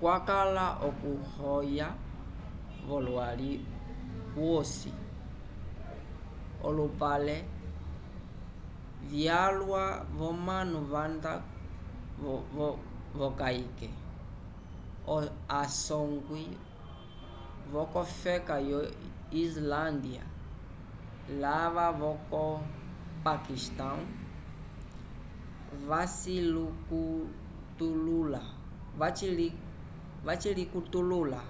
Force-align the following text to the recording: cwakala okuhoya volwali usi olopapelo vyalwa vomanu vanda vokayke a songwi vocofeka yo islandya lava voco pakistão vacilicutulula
cwakala 0.00 0.66
okuhoya 0.88 1.88
volwali 2.86 3.50
usi 4.54 4.92
olopapelo 6.66 7.36
vyalwa 9.10 9.84
vomanu 10.18 10.78
vanda 10.92 11.32
vokayke 13.18 13.88
a 15.60 15.62
songwi 15.84 16.44
vocofeka 17.72 18.54
yo 18.70 18.80
islandya 19.42 20.24
lava 21.42 21.86
voco 22.00 22.42
pakistão 23.24 23.98
vacilicutulula 30.24 31.42